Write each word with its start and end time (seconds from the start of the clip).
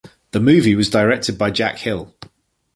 The 0.31 0.39
movie 0.39 0.73
was 0.73 0.89
directed 0.89 1.37
by 1.37 1.51
Jack 1.51 1.77
Hill. 1.77 2.15